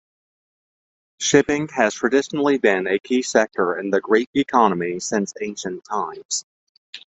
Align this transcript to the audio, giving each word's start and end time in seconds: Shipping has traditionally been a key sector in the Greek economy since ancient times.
Shipping 1.19 1.67
has 1.75 1.93
traditionally 1.93 2.57
been 2.57 2.87
a 2.87 2.97
key 2.97 3.21
sector 3.21 3.77
in 3.77 3.91
the 3.91 4.01
Greek 4.01 4.29
economy 4.33 4.99
since 4.99 5.31
ancient 5.41 5.85
times. 5.85 6.43